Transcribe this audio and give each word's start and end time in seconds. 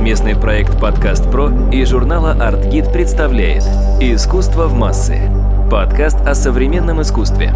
Совместный 0.00 0.34
проект 0.34 0.80
«Подкаст 0.80 1.30
Про» 1.30 1.50
и 1.70 1.84
журнала 1.84 2.30
«Артгид» 2.32 2.90
представляет 2.90 3.64
«Искусство 4.00 4.66
в 4.66 4.72
массы»– 4.72 5.30
подкаст 5.70 6.16
о 6.22 6.34
современном 6.34 7.02
искусстве. 7.02 7.52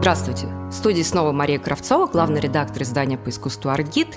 Здравствуйте! 0.00 0.48
В 0.68 0.72
студии 0.72 1.00
снова 1.00 1.32
Мария 1.32 1.58
Кравцова, 1.58 2.06
главный 2.06 2.42
редактор 2.42 2.82
издания 2.82 3.16
по 3.16 3.30
искусству 3.30 3.70
«Артгид» 3.70 4.08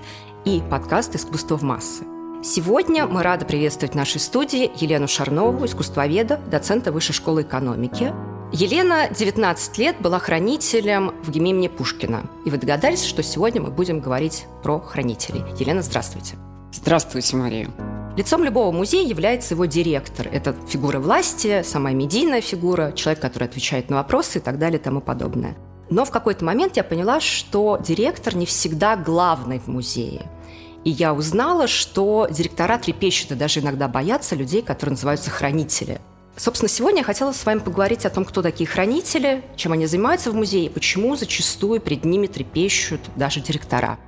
и 0.44 0.62
подкаст 0.70 1.16
«Искусство 1.16 1.58
в 1.58 1.62
массы». 1.62 2.04
Сегодня 2.44 3.06
мы 3.06 3.24
рады 3.24 3.46
приветствовать 3.46 3.94
в 3.94 3.98
нашей 3.98 4.20
студии 4.20 4.72
Елену 4.76 5.08
Шарнову, 5.08 5.66
искусствоведа, 5.66 6.38
доцента 6.48 6.92
Высшей 6.92 7.16
школы 7.16 7.44
экономики. 7.44 8.12
Елена 8.54 9.08
19 9.10 9.78
лет 9.78 10.02
была 10.02 10.20
хранителем 10.20 11.14
в 11.24 11.32
ГИМ 11.32 11.46
имени 11.46 11.68
Пушкина. 11.70 12.26
И 12.46 12.50
вы 12.50 12.58
догадались, 12.58 13.06
что 13.06 13.24
сегодня 13.24 13.62
мы 13.62 13.72
будем 13.72 14.02
говорить 14.02 14.46
про 14.62 14.78
хранителей. 14.82 15.42
Елена, 15.58 15.82
здравствуйте. 15.82 16.36
Здравствуйте, 16.74 17.38
Мария. 17.38 17.70
Лицом 18.18 18.44
любого 18.44 18.74
музея 18.74 19.08
является 19.08 19.54
его 19.54 19.66
директор. 19.66 20.28
Это 20.28 20.54
фигура 20.68 21.00
власти, 21.00 21.64
самая 21.64 21.94
медийная 21.94 22.42
фигура, 22.42 22.92
человек, 22.92 23.22
который 23.22 23.48
отвечает 23.48 23.90
на 23.90 23.96
вопросы 23.96 24.40
и 24.40 24.42
так 24.42 24.60
далее 24.60 24.80
и 24.80 24.84
тому 24.84 25.00
подобное. 25.00 25.56
Но 25.90 26.04
в 26.04 26.12
какой-то 26.12 26.44
момент 26.44 26.76
я 26.76 26.84
поняла, 26.84 27.22
что 27.22 27.80
директор 27.82 28.36
не 28.36 28.46
всегда 28.46 28.98
главный 28.98 29.60
в 29.60 29.68
музее– 29.68 30.30
и 30.84 30.90
я 30.90 31.14
узнала, 31.14 31.68
что 31.68 32.28
директора 32.30 32.80
трепещут 32.80 33.32
и 33.32 33.36
даже 33.36 33.60
иногда 33.60 33.88
боятся 33.88 34.36
людей, 34.36 34.64
которые 34.64 34.94
называются 34.94 35.30
хранители. 35.30 36.02
Собственно, 36.38 36.70
сегодня 36.70 37.00
я 37.00 37.04
хотела 37.04 37.34
с 37.34 37.46
вами 37.46 37.60
поговорить 37.60 38.06
о 38.06 38.10
том, 38.10 38.26
кто 38.26 38.42
такие 38.42 38.68
хранители, 38.68 39.44
чем 39.56 39.74
они 39.74 39.86
занимаются 39.86 40.32
в 40.32 40.36
музее, 40.36 40.70
почему 40.70 41.16
зачастую 41.16 41.80
перед 41.80 42.06
ними 42.06 42.28
трепещут 42.28 43.02
даже 43.16 43.42
директора. 43.42 44.00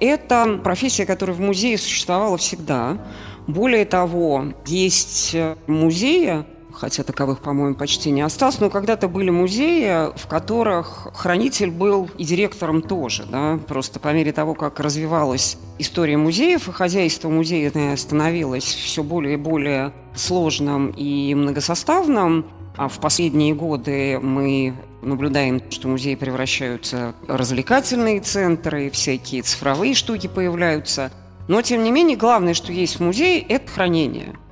Это 0.00 0.60
профессия, 0.62 1.06
которая 1.06 1.36
в 1.36 1.40
музее 1.40 1.78
существовала 1.78 2.36
всегда. 2.36 2.98
Более 3.46 3.84
того, 3.84 4.52
есть 4.66 5.34
музеи, 5.66 6.44
хотя 6.78 7.02
таковых, 7.02 7.40
по-моему, 7.40 7.74
почти 7.74 8.10
не 8.10 8.22
осталось, 8.22 8.60
но 8.60 8.70
когда-то 8.70 9.08
были 9.08 9.30
музеи, 9.30 10.16
в 10.16 10.26
которых 10.28 11.08
хранитель 11.14 11.70
был 11.70 12.08
и 12.16 12.24
директором 12.24 12.82
тоже, 12.82 13.26
да, 13.30 13.58
просто 13.66 14.00
по 14.00 14.12
мере 14.12 14.32
того, 14.32 14.54
как 14.54 14.80
развивалась 14.80 15.58
история 15.78 16.16
музеев, 16.16 16.68
и 16.68 16.72
хозяйство 16.72 17.28
музея 17.28 17.96
становилось 17.96 18.64
все 18.64 19.02
более 19.02 19.34
и 19.34 19.36
более 19.36 19.92
сложным 20.14 20.90
и 20.90 21.34
многосоставным, 21.34 22.46
а 22.76 22.88
в 22.88 23.00
последние 23.00 23.54
годы 23.54 24.20
мы 24.20 24.74
наблюдаем, 25.02 25.60
что 25.70 25.88
музеи 25.88 26.14
превращаются 26.14 27.14
в 27.26 27.34
развлекательные 27.34 28.20
центры, 28.20 28.90
всякие 28.90 29.42
цифровые 29.42 29.94
штуки 29.94 30.28
появляются. 30.28 31.10
Но, 31.48 31.62
тем 31.62 31.82
не 31.82 31.90
менее, 31.90 32.16
главное, 32.16 32.54
что 32.54 32.72
есть 32.72 32.96
в 32.96 33.00
музее, 33.00 33.40
это 33.40 33.70
хранение– 33.70 34.34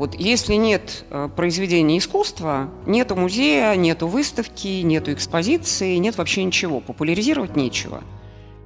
вот 0.00 0.14
если 0.14 0.54
нет 0.54 1.04
э, 1.10 1.28
произведения 1.36 1.98
искусства, 1.98 2.70
нету 2.86 3.16
музея, 3.16 3.74
нету 3.76 4.08
выставки, 4.08 4.80
нету 4.80 5.12
экспозиции, 5.12 5.96
нет 5.96 6.16
вообще 6.16 6.42
ничего, 6.42 6.80
популяризировать 6.80 7.54
нечего. 7.54 8.02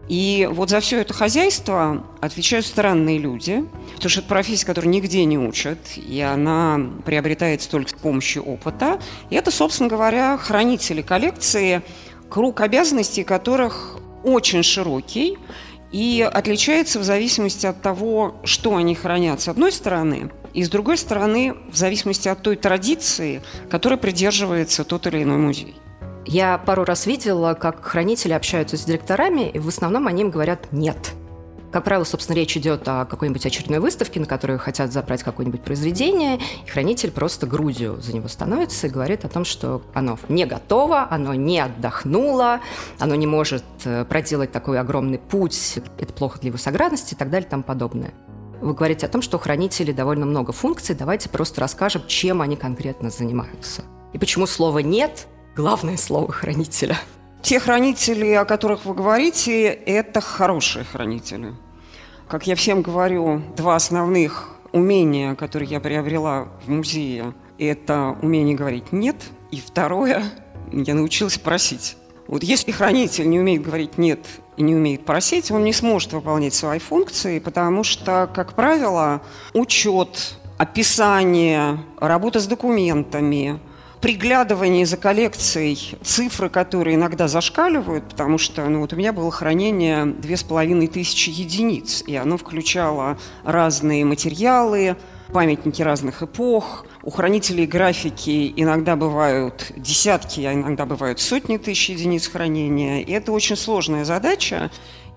И 0.08 0.48
вот 0.52 0.70
за 0.70 0.78
все 0.78 1.00
это 1.00 1.12
хозяйство 1.12 2.06
отвечают 2.20 2.64
странные 2.64 3.18
люди, 3.18 3.64
потому 3.96 4.10
что 4.10 4.20
это 4.20 4.28
профессия, 4.28 4.64
которую 4.64 4.92
нигде 4.92 5.24
не 5.24 5.36
учат, 5.36 5.78
и 5.96 6.20
она 6.20 6.80
приобретается 7.04 7.68
только 7.68 7.90
с 7.90 7.94
помощью 7.94 8.44
опыта. 8.44 9.00
И 9.30 9.34
это, 9.34 9.50
собственно 9.50 9.88
говоря, 9.88 10.38
хранители 10.38 11.02
коллекции, 11.02 11.82
круг 12.30 12.60
обязанностей 12.60 13.24
которых 13.24 13.98
очень 14.22 14.62
широкий 14.62 15.36
и 15.90 16.30
отличается 16.32 17.00
в 17.00 17.02
зависимости 17.02 17.66
от 17.66 17.82
того, 17.82 18.36
что 18.44 18.76
они 18.76 18.94
хранят 18.94 19.40
с 19.40 19.48
одной 19.48 19.72
стороны– 19.72 20.30
и 20.54 20.62
с 20.62 20.70
другой 20.70 20.96
стороны, 20.96 21.56
в 21.70 21.76
зависимости 21.76 22.28
от 22.28 22.40
той 22.40 22.56
традиции, 22.56 23.42
которой 23.68 23.98
придерживается 23.98 24.84
тот 24.84 25.06
или 25.06 25.22
иной 25.22 25.36
музей. 25.36 25.76
Я 26.26 26.56
пару 26.58 26.84
раз 26.84 27.06
видела, 27.06 27.54
как 27.54 27.84
хранители 27.84 28.32
общаются 28.32 28.76
с 28.78 28.84
директорами, 28.84 29.50
и 29.50 29.58
в 29.58 29.68
основном 29.68 30.06
они 30.06 30.22
им 30.22 30.30
говорят 30.30 30.72
«нет». 30.72 30.96
Как 31.70 31.82
правило, 31.82 32.04
собственно, 32.04 32.36
речь 32.36 32.56
идет 32.56 32.86
о 32.86 33.04
какой-нибудь 33.04 33.44
очередной 33.44 33.80
выставке, 33.80 34.20
на 34.20 34.26
которую 34.26 34.60
хотят 34.60 34.92
забрать 34.92 35.24
какое-нибудь 35.24 35.60
произведение, 35.60 36.38
и 36.64 36.70
хранитель 36.70 37.10
просто 37.10 37.48
грудью 37.48 38.00
за 38.00 38.14
него 38.14 38.28
становится 38.28 38.86
и 38.86 38.90
говорит 38.90 39.24
о 39.24 39.28
том, 39.28 39.44
что 39.44 39.82
оно 39.92 40.16
не 40.28 40.46
готово, 40.46 41.08
оно 41.10 41.34
не 41.34 41.58
отдохнуло, 41.58 42.60
оно 43.00 43.16
не 43.16 43.26
может 43.26 43.64
э, 43.84 44.04
проделать 44.04 44.52
такой 44.52 44.78
огромный 44.78 45.18
путь, 45.18 45.80
это 45.98 46.12
плохо 46.12 46.38
для 46.38 46.50
его 46.50 46.58
соградности 46.58 47.14
и 47.14 47.16
так 47.16 47.28
далее 47.28 47.48
и 47.48 47.50
тому 47.50 47.64
подобное. 47.64 48.14
Вы 48.60 48.74
говорите 48.74 49.06
о 49.06 49.08
том, 49.08 49.22
что 49.22 49.36
у 49.36 49.40
хранителей 49.40 49.92
довольно 49.92 50.26
много 50.26 50.52
функций. 50.52 50.94
Давайте 50.94 51.28
просто 51.28 51.60
расскажем, 51.60 52.02
чем 52.06 52.40
они 52.40 52.56
конкретно 52.56 53.10
занимаются. 53.10 53.84
И 54.12 54.18
почему 54.18 54.46
слово 54.46 54.78
«нет»– 54.78 55.26
главное 55.56 55.96
слово 55.96 56.32
хранителя. 56.32 56.96
Те 57.42 57.60
хранители, 57.60 58.32
о 58.32 58.44
которых 58.44 58.84
вы 58.84 58.94
говорите, 58.94 59.66
это 59.66 60.20
хорошие 60.20 60.84
хранители. 60.84 61.54
Как 62.28 62.46
я 62.46 62.56
всем 62.56 62.80
говорю, 62.80 63.42
два 63.56 63.76
основных 63.76 64.48
умения, 64.72 65.34
которые 65.34 65.68
я 65.68 65.80
приобрела 65.80 66.48
в 66.64 66.70
музее, 66.70 67.34
это 67.58 68.16
умение 68.22 68.56
говорить 68.56 68.92
«нет», 68.92 69.16
и 69.50 69.60
второе– 69.60 70.24
я 70.72 70.94
научилась 70.94 71.38
просить. 71.38 71.96
Вот 72.26 72.42
если 72.42 72.72
хранитель 72.72 73.28
не 73.28 73.38
умеет 73.38 73.62
говорить 73.62 73.98
«нет» 73.98 74.20
и 74.56 74.62
не 74.62 74.74
умеет 74.74 75.04
просить, 75.04 75.50
он 75.50 75.64
не 75.64 75.72
сможет 75.72 76.12
выполнять 76.12 76.54
свои 76.54 76.78
функции, 76.78 77.38
потому 77.38 77.84
что, 77.84 78.30
как 78.32 78.54
правило, 78.54 79.22
учет, 79.52 80.36
описание, 80.58 81.78
работа 81.98 82.40
с 82.40 82.46
документами, 82.46 83.58
приглядывание 84.00 84.84
за 84.84 84.98
коллекцией, 84.98 85.96
цифры, 86.02 86.50
которые 86.50 86.96
иногда 86.96 87.26
зашкаливают, 87.26 88.04
потому 88.04 88.36
что 88.36 88.68
ну, 88.68 88.80
вот 88.80 88.92
у 88.92 88.96
меня 88.96 89.14
было 89.14 89.30
хранение 89.30 90.04
две 90.04 90.36
с 90.36 90.42
половиной 90.42 90.88
тысячи 90.88 91.30
единиц, 91.30 92.04
и 92.06 92.14
оно 92.14 92.36
включало 92.36 93.18
разные 93.44 94.04
материалы, 94.04 94.96
памятники 95.32 95.82
разных 95.82 96.22
эпох. 96.22 96.84
У 97.04 97.10
хранителей 97.10 97.66
графики 97.66 98.50
иногда 98.56 98.96
бывают 98.96 99.72
десятки, 99.76 100.40
а 100.40 100.54
иногда 100.54 100.86
бывают 100.86 101.20
сотни 101.20 101.58
тысяч 101.58 101.90
единиц 101.90 102.28
хранения. 102.28 103.02
И 103.02 103.12
это 103.12 103.30
очень 103.30 103.56
сложная 103.56 104.06
задача. 104.06 104.70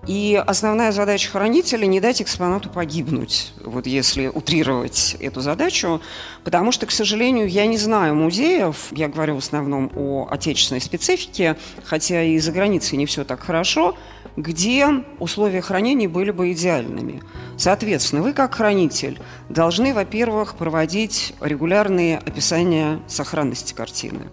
И 0.06 0.40
основная 0.46 0.92
задача 0.92 1.30
хранителя– 1.30 1.86
не 1.86 1.98
дать 1.98 2.20
экспонату 2.20 2.68
погибнуть, 2.68 3.52
вот 3.64 3.86
если 3.86 4.28
утрировать 4.28 5.16
эту 5.18 5.40
задачу, 5.40 6.00
потому 6.44 6.72
что, 6.72 6.86
к 6.86 6.90
сожалению, 6.90 7.48
я 7.48 7.66
не 7.66 7.78
знаю 7.78 8.14
музеев, 8.14 8.88
я 8.92 9.08
говорю 9.08 9.36
в 9.36 9.38
основном 9.38 9.90
о 9.96 10.28
отечественной 10.30 10.80
специфике, 10.80 11.56
хотя 11.84 12.22
и 12.22 12.38
за 12.38 12.52
границей 12.52 12.96
не 12.96 13.06
все 13.06 13.24
так 13.24 13.40
хорошо, 13.40 13.96
где 14.38 14.86
условия 15.18 15.60
хранения 15.60 16.08
были 16.08 16.30
бы 16.30 16.52
идеальными. 16.52 17.22
Соответственно, 17.56 18.22
вы 18.22 18.32
как 18.32 18.54
хранитель 18.54 19.20
должны, 19.48 19.92
во-первых, 19.92 20.54
проводить 20.54 21.34
регулярные 21.40 22.18
описания 22.18 23.00
сохранности 23.08 23.74
картины. 23.74 24.28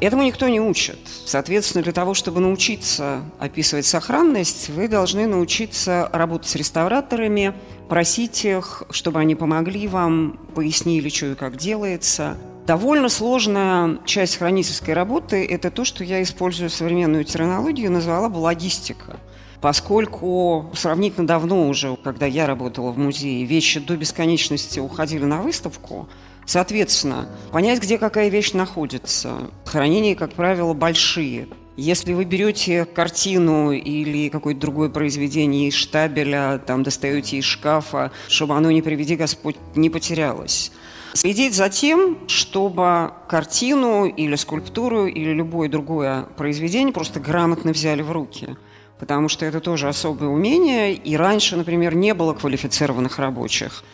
Этому 0.00 0.22
никто 0.22 0.46
не 0.46 0.60
учит. 0.60 1.00
Соответственно, 1.26 1.82
для 1.82 1.92
того, 1.92 2.14
чтобы 2.14 2.38
научиться 2.38 3.20
описывать 3.40 3.84
сохранность, 3.84 4.68
вы 4.68 4.86
должны 4.86 5.26
научиться 5.26 6.08
работать 6.12 6.48
с 6.48 6.54
реставраторами, 6.54 7.52
просить 7.88 8.44
их, 8.44 8.84
чтобы 8.90 9.18
они 9.18 9.34
помогли 9.34 9.88
вам, 9.88 10.38
пояснили, 10.54 11.08
что 11.08 11.32
и 11.32 11.34
как 11.34 11.56
делается. 11.56 12.36
Довольно 12.64 13.08
сложная 13.08 13.98
часть 14.04 14.36
хранительской 14.36 14.94
работы– 14.94 15.44
это 15.50 15.72
то, 15.72 15.84
что 15.84 16.04
я 16.04 16.22
использую 16.22 16.70
современную 16.70 17.24
терминологию, 17.24 17.90
назвала 17.90 18.28
бы 18.28 18.36
логистика 18.36 19.18
поскольку 19.60 20.70
сравнительно 20.74 21.26
давно 21.26 21.68
уже, 21.68 21.96
когда 22.02 22.26
я 22.26 22.46
работала 22.46 22.90
в 22.90 22.98
музее, 22.98 23.44
вещи 23.44 23.80
до 23.80 23.96
бесконечности 23.96 24.78
уходили 24.78 25.24
на 25.24 25.42
выставку, 25.42 26.08
Соответственно, 26.48 27.28
понять, 27.52 27.78
где 27.78 27.98
какая 27.98 28.30
вещь 28.30 28.54
находится. 28.54 29.50
Хранения, 29.66 30.14
как 30.14 30.32
правило, 30.32 30.72
большие. 30.72 31.48
Если 31.76 32.14
вы 32.14 32.24
берете 32.24 32.86
картину 32.86 33.70
или 33.70 34.30
какое-то 34.30 34.58
другое 34.58 34.88
произведение 34.88 35.68
из 35.68 35.74
штабеля, 35.74 36.58
там 36.66 36.84
достаете 36.84 37.36
из 37.36 37.44
шкафа, 37.44 38.12
чтобы 38.28 38.56
оно, 38.56 38.70
не 38.70 38.80
приведи 38.80 39.14
Господь, 39.14 39.56
не 39.74 39.90
потерялось. 39.90 40.72
Следить 41.12 41.52
за 41.52 41.68
тем, 41.68 42.16
чтобы 42.28 43.12
картину 43.28 44.06
или 44.06 44.34
скульптуру 44.34 45.06
или 45.06 45.34
любое 45.34 45.68
другое 45.68 46.22
произведение 46.38 46.94
просто 46.94 47.20
грамотно 47.20 47.72
взяли 47.72 48.00
в 48.00 48.10
руки– 48.10 48.56
потому 48.98 49.28
что 49.28 49.46
это 49.46 49.60
тоже 49.60 49.88
особое 49.88 50.28
умение, 50.28 50.94
и 50.94 51.16
раньше, 51.16 51.56
например, 51.56 51.94
не 51.94 52.14
было 52.14 52.34
квалифицированных 52.34 53.18
рабочих. 53.18 53.84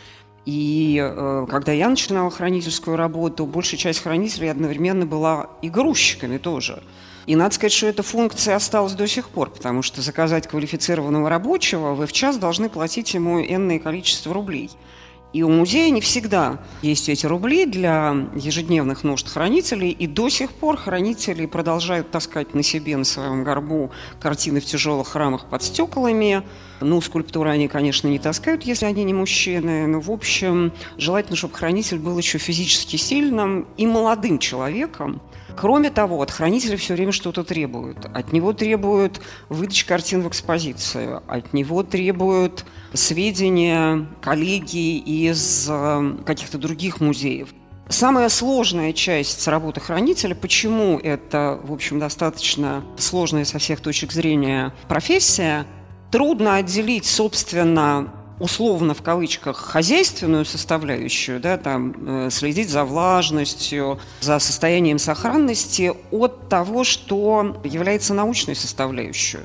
И 0.45 0.99
э, 1.01 1.47
когда 1.49 1.71
я 1.71 1.89
начинала 1.89 2.29
хранительскую 2.29 2.97
работу, 2.97 3.45
большая 3.45 3.79
часть 3.79 4.03
хранителей 4.03 4.51
одновременно 4.51 5.05
была 5.05 5.49
и 5.61 5.69
грузчиками 5.69 6.37
тоже. 6.37 6.83
И 7.25 7.35
надо 7.35 7.55
сказать, 7.55 7.73
что 7.73 7.87
эта 7.87 8.03
функция 8.03 8.55
осталась 8.55 8.93
до 8.93 9.07
сих 9.07 9.29
пор, 9.29 9.49
потому 9.49 9.81
что 9.81 10.01
заказать 10.01 10.47
квалифицированного 10.47 11.27
рабочего 11.29 11.95
вы 11.95 12.05
в 12.05 12.13
час 12.13 12.37
должны 12.37 12.69
платить 12.69 13.15
ему 13.15 13.41
энное 13.41 13.79
количество 13.79 14.33
рублей. 14.33 14.69
И 15.35 15.43
у 15.43 15.49
музея 15.49 15.89
не 15.89 15.99
всегда 15.99 16.59
есть 16.81 17.09
эти 17.09 17.25
рубли 17.25 17.65
для 17.65 18.15
ежедневных 18.35 19.03
нужд 19.03 19.27
хранителей, 19.27 19.91
и 19.91 20.07
до 20.07 20.29
сих 20.29 20.49
пор 20.49 20.77
хранители 20.77 21.45
продолжают 21.45 22.09
таскать 22.09 22.53
на 22.53 22.63
себе, 22.63 22.95
на 22.95 23.03
своем 23.03 23.43
горбу 23.43 23.91
картины 24.21 24.61
в 24.61 24.65
тяжелых 24.65 25.13
рамах 25.13 25.49
под 25.49 25.61
стеклами. 25.61 26.41
Ну, 26.79 27.01
скульптуры 27.01 27.49
они, 27.49 27.67
конечно, 27.67 28.07
не 28.07 28.17
таскают, 28.17 28.63
если 28.63 28.85
они 28.85 29.03
не 29.03 29.13
мужчины. 29.13 29.87
Но, 29.87 29.99
в 29.99 30.09
общем, 30.09 30.71
желательно, 30.97 31.35
чтобы 31.35 31.55
хранитель 31.55 31.99
был 31.99 32.17
еще 32.17 32.37
физически 32.37 32.95
сильным 32.95 33.67
и 33.75 33.85
молодым 33.85 34.39
человеком, 34.39 35.21
Кроме 35.57 35.89
того, 35.89 36.21
от 36.21 36.31
хранителя 36.31 36.77
все 36.77 36.93
время 36.93 37.11
что-то 37.11 37.43
требуют. 37.43 38.05
От 38.13 38.33
него 38.33 38.53
требуют 38.53 39.21
выдачи 39.49 39.85
картин 39.85 40.21
в 40.21 40.27
экспозицию, 40.27 41.23
от 41.27 41.53
него 41.53 41.83
требуют 41.83 42.65
сведения 42.93 44.05
коллеги 44.21 44.97
из 44.97 45.67
э, 45.69 46.17
каких-то 46.25 46.57
других 46.57 46.99
музеев. 46.99 47.49
Самая 47.87 48.29
сложная 48.29 48.93
часть 48.93 49.47
работы 49.47 49.79
хранителя, 49.79 50.33
почему 50.33 50.97
это, 50.97 51.59
в 51.63 51.71
общем, 51.71 51.99
достаточно 51.99 52.83
сложная 52.97 53.45
со 53.45 53.59
всех 53.59 53.79
точек 53.79 54.11
зрения 54.11 54.73
профессия, 54.87 55.65
трудно 56.11 56.55
отделить, 56.55 57.05
собственно, 57.05 58.11
условно 58.39 58.93
в 58.93 59.01
кавычках 59.01 59.57
хозяйственную 59.57 60.45
составляющую, 60.45 61.39
да, 61.39 61.57
там, 61.57 61.95
э, 61.97 62.29
следить 62.31 62.69
за 62.69 62.83
влажностью, 62.83 63.99
за 64.21 64.39
состоянием 64.39 64.99
сохранности 64.99 65.93
от 66.11 66.49
того, 66.49 66.83
что 66.83 67.61
является 67.63 68.13
научной 68.13 68.55
составляющей. 68.55 69.39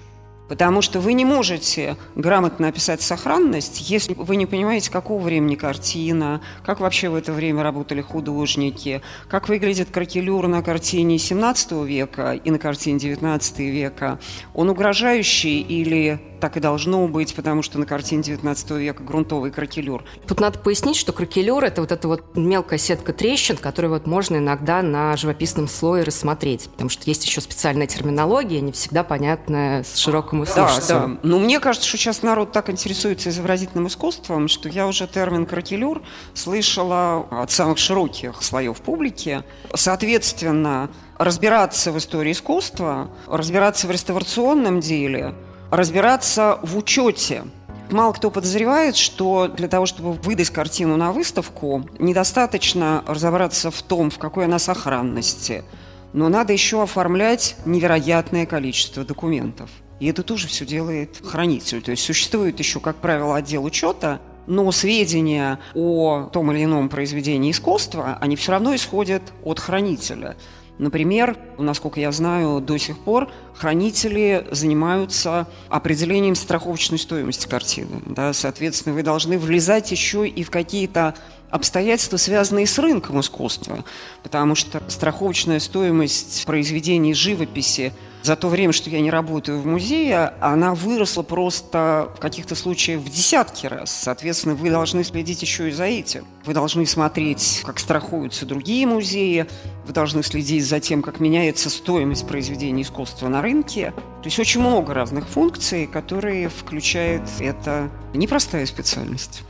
Потому 0.51 0.83
что 0.83 0.99
вы 0.99 1.13
не 1.13 1.25
можете 1.25 1.97
грамотно 2.17 2.67
описать 2.67 3.01
сохранность, 3.03 3.89
если 3.89 4.15
вы 4.15 4.35
не 4.35 4.47
понимаете, 4.47 4.91
какого 4.91 5.23
времени 5.23 5.55
картина, 5.55 6.41
как 6.67 6.81
вообще 6.81 7.09
в 7.09 7.15
это 7.15 7.33
время 7.33 7.63
работали 7.63 8.01
художники, 8.01 9.01
как 9.29 9.49
выглядит 9.49 9.91
кракелюр 9.93 10.49
на 10.49 10.61
картине 10.61 11.19
17 11.19 11.85
века 11.85 12.33
и 12.33 12.51
на 12.51 12.59
картине 12.59 12.99
19 12.99 13.61
века. 13.61 14.19
Он 14.53 14.71
угрожающий 14.71 15.61
или 15.61 16.21
так 16.41 16.57
и 16.57 16.61
должно 16.61 17.07
быть, 17.07 17.35
потому 17.35 17.63
что 17.63 17.79
на 17.79 17.87
картине 17.87 18.23
19 18.23 18.71
века 18.73 19.03
грунтовый 19.03 19.51
кракелюр. 19.51 20.05
Тут 20.27 20.41
надо 20.41 20.59
пояснить, 20.59 20.97
что 20.97 21.13
кракелюр– 21.13 21.63
это 21.65 21.81
вот 21.83 21.93
эта 21.93 22.09
вот 22.09 22.37
мелкая 22.37 22.79
сетка 22.79 23.13
трещин, 23.13 23.57
которую 23.57 23.93
вот 23.93 24.07
можно 24.07 24.39
иногда 24.39 24.83
на 24.83 25.17
живописном 25.17 25.69
слое 25.69 26.03
рассмотреть, 26.03 26.69
потому 26.71 26.91
что 26.91 27.03
есть 27.07 27.25
еще 27.25 27.41
специальная 27.41 27.87
терминология, 27.87 28.61
не 28.61 28.73
всегда 28.73 29.05
понятная 29.05 29.85
с 29.85 29.97
широкому 29.97 30.47
слушателю. 30.47 30.89
Да, 30.89 31.07
да. 31.07 31.19
Но 31.23 31.39
мне 31.39 31.61
кажется, 31.61 31.87
что 31.87 31.99
сейчас 31.99 32.23
народ 32.23 32.53
так 32.53 32.71
интересуется 32.71 33.29
изобразительным 33.29 33.87
искусством, 33.87 34.49
что 34.49 34.69
я 34.69 34.87
уже 34.87 35.07
термин 35.07 35.47
кракелюр 35.47 36.03
слышала 36.35 37.27
от 37.31 37.51
самых 37.51 37.79
широких 37.79 38.43
слоев 38.43 38.79
публики. 38.79 39.43
Соответственно, 39.75 40.91
разбираться 41.19 41.93
в 41.93 41.99
истории 41.99 42.33
искусства, 42.33 43.11
разбираться 43.27 43.87
в 43.87 43.91
реставрационном 43.91 44.81
деле– 44.81 45.35
разбираться 45.71 46.59
в 46.63 46.77
учете. 46.77 47.45
Мало 47.91 48.13
кто 48.13 48.31
подозревает, 48.31 48.97
что 48.97 49.49
для 49.49 49.67
того, 49.69 49.87
чтобы 49.87 50.13
выдать 50.13 50.51
картину 50.51 50.97
на 50.97 51.13
выставку, 51.13 51.89
недостаточно 51.99 53.03
разобраться 53.07 53.71
в 53.71 53.83
том, 53.83 54.11
в 54.11 54.19
какой 54.19 54.45
она 54.45 54.59
сохранности, 54.59 55.65
но 56.13 56.29
надо 56.29 56.53
еще 56.53 56.83
оформлять 56.83 57.57
невероятное 57.65 58.47
количество 58.47 59.05
документов. 59.05 59.71
И 59.99 60.07
это 60.07 60.23
тоже 60.23 60.49
все 60.49 60.65
делает 60.65 61.21
хранитель. 61.25 61.83
То 61.83 61.91
есть 61.91 62.05
существует 62.05 62.59
еще, 62.59 62.81
как 62.81 62.97
правило, 62.97 63.37
отдел 63.37 63.65
учета, 63.65 64.21
но 64.47 64.71
сведения 64.73 65.61
о 65.75 66.29
том 66.33 66.51
или 66.53 66.65
ином 66.65 66.89
произведении 66.89 67.51
искусства, 67.51 68.19
они 68.21 68.37
все 68.37 68.53
равно 68.53 68.75
исходят 68.75 69.23
от 69.45 69.61
хранителя. 69.61 70.37
Например, 70.81 71.37
насколько 71.59 72.01
я 72.01 72.11
знаю, 72.11 72.63
до 72.63 72.79
сих 72.79 72.99
пор 72.99 73.31
хранители 73.55 74.47
занимаются 74.51 75.47
определением 75.69 76.35
страховочной 76.35 76.99
стоимости 76.99 77.47
картины. 77.47 78.01
Да? 78.07 78.33
Соответственно, 78.33 78.95
вы 78.95 79.03
должны 79.03 79.39
влезать 79.39 79.91
еще 79.91 80.27
и 80.27 80.43
в 80.43 80.51
какие-то 80.51 81.15
обстоятельства, 81.51 82.17
связанные 82.17 82.67
с 82.67 82.79
рынком 82.79 83.21
искусства, 83.21 83.85
потому 84.23 84.55
что 84.55 84.83
страховочная 84.89 85.61
стоимость 85.61 86.47
произведений 86.47 87.13
живописи 87.13 87.93
за 88.23 88.37
то 88.37 88.49
время, 88.49 88.73
что 88.73 88.91
я 88.91 89.01
не 89.01 89.11
работаю 89.11 89.61
в 89.61 89.67
музее, 89.67 90.35
она 90.41 90.75
выросла 90.75 91.23
просто 91.23 92.11
в 92.17 92.21
каких-то 92.21 92.55
случаях 92.55 93.01
в 93.01 93.09
десятки 93.09 93.67
раз. 93.67 93.91
Соответственно, 93.91 94.55
вы 94.55 94.71
должны 94.71 95.05
следить 95.05 95.43
еще 95.43 95.69
и 95.69 95.73
за 95.73 95.85
этим. 95.85 96.27
Вы 96.45 96.55
должны 96.55 96.87
смотреть, 96.87 97.63
как 97.65 97.79
страхуются 97.79 98.47
другие 98.47 98.87
музеи, 98.87 99.47
вы 99.87 99.93
должны 99.93 100.23
следить 100.23 100.65
за 100.65 100.81
тем, 100.81 101.03
как 101.03 101.21
меняется 101.21 101.71
стоимость 101.71 102.27
произведений 102.27 102.83
искусства 102.83 103.29
на 103.29 103.43
рынке. 103.43 103.93
То 104.23 104.27
есть 104.27 104.39
очень 104.39 104.61
много 104.61 104.95
разных 104.95 105.27
функций, 105.27 105.87
которые 105.87 106.49
включает 106.49 107.23
эта 107.41 107.91
непростая 108.15 108.67
специальность. 108.67 109.43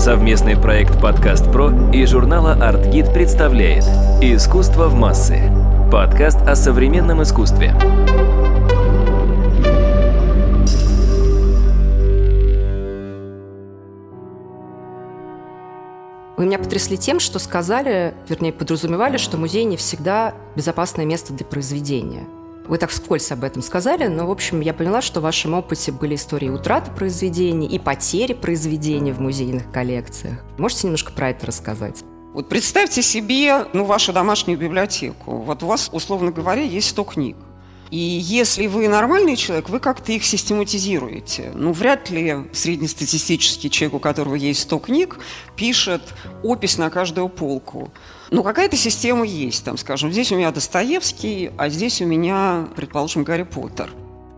Совместный 0.00 0.56
проект 0.56 0.98
«Подкаст 0.98 1.52
Про» 1.52 1.90
и 1.92 2.06
журнала 2.06 2.52
«Артгид» 2.54 3.12
представляет 3.12 3.84
«Искусство 4.22 4.88
в 4.88 4.94
массы»– 4.94 5.52
подкаст 5.92 6.38
о 6.38 6.56
современном 6.56 7.22
искусстве. 7.22 7.74
Вы 16.38 16.46
меня 16.46 16.58
потрясли 16.58 16.96
тем, 16.96 17.20
что 17.20 17.38
сказали, 17.38 18.14
вернее, 18.26 18.54
подразумевали, 18.54 19.18
что 19.18 19.36
музей 19.36 19.64
не 19.64 19.76
всегда 19.76 20.32
безопасное 20.56 21.04
место 21.04 21.34
для 21.34 21.44
произведения– 21.44 22.24
вы 22.70 22.78
так 22.78 22.90
вскользь 22.90 23.32
об 23.32 23.42
этом 23.42 23.62
сказали, 23.62 24.06
но, 24.06 24.28
в 24.28 24.30
общем, 24.30 24.60
я 24.60 24.72
поняла, 24.72 25.02
что 25.02 25.18
в 25.18 25.24
вашем 25.24 25.54
опыте 25.54 25.90
были 25.90 26.14
истории 26.14 26.48
утраты 26.48 26.92
произведений 26.92 27.66
и 27.66 27.80
потери 27.80 28.32
произведений 28.32 29.10
в 29.10 29.20
музейных 29.20 29.72
коллекциях. 29.72 30.38
Можете 30.56 30.86
немножко 30.86 31.12
про 31.12 31.30
это 31.30 31.46
рассказать? 31.46 32.04
Вот 32.32 32.48
представьте 32.48 33.02
себе 33.02 33.66
ну, 33.72 33.84
вашу 33.84 34.12
домашнюю 34.12 34.56
библиотеку. 34.56 35.38
Вот 35.38 35.64
у 35.64 35.66
вас, 35.66 35.90
условно 35.92 36.30
говоря, 36.30 36.62
есть 36.62 36.90
100 36.90 37.04
книг. 37.04 37.36
И 37.90 37.96
если 37.96 38.68
вы 38.68 38.86
нормальный 38.86 39.34
человек, 39.34 39.68
вы 39.68 39.80
как-то 39.80 40.12
их 40.12 40.24
систематизируете. 40.24 41.50
Ну, 41.54 41.72
вряд 41.72 42.08
ли 42.08 42.36
среднестатистический 42.52 43.68
человек, 43.68 43.94
у 43.94 43.98
которого 43.98 44.36
есть 44.36 44.60
100 44.60 44.78
книг, 44.78 45.18
пишет 45.56 46.02
опись 46.44 46.78
на 46.78 46.88
каждую 46.90 47.28
полку. 47.28 47.90
Ну, 48.30 48.44
какая-то 48.44 48.76
система 48.76 49.26
есть, 49.26 49.64
там, 49.64 49.76
скажем, 49.76 50.12
здесь 50.12 50.30
у 50.30 50.36
меня 50.36 50.52
Достоевский, 50.52 51.50
а 51.58 51.68
здесь 51.68 52.00
у 52.00 52.06
меня, 52.06 52.68
предположим, 52.76 53.24
Гарри 53.24 53.42
Поттер. 53.42 53.90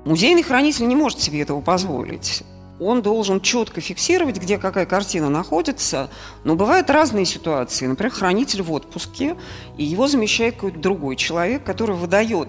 Музейный 0.06 0.42
хранитель 0.42 0.88
не 0.88 0.96
может 0.96 1.20
себе 1.20 1.42
этого 1.42 1.60
позволить. 1.60 2.42
Он 2.80 3.02
должен 3.02 3.42
четко 3.42 3.82
фиксировать, 3.82 4.38
где 4.38 4.56
какая 4.56 4.86
картина 4.86 5.28
находится. 5.28 6.08
Но 6.42 6.56
бывают 6.56 6.88
разные 6.88 7.26
ситуации. 7.26 7.86
Например, 7.86 8.10
хранитель 8.10 8.62
в 8.62 8.72
отпуске, 8.72 9.36
и 9.76 9.84
его 9.84 10.08
замещает 10.08 10.54
какой-то 10.54 10.78
другой 10.78 11.16
человек, 11.16 11.62
который 11.62 11.94
выдает 11.94 12.48